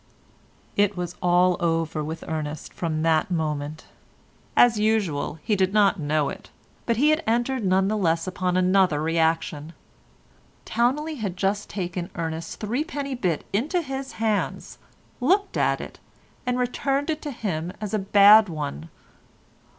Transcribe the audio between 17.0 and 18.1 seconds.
it to him as a